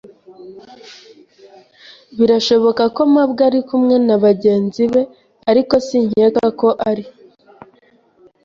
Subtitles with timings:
[2.17, 5.01] Birashoboka ko mabwa ari kumwe nabagenzi be,
[5.49, 7.05] ariko sinkeka ko ari.